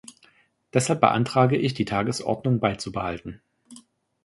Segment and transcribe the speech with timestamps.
[0.73, 3.39] Deshalb beantrage ich, die Tagesordnung beizubehalten.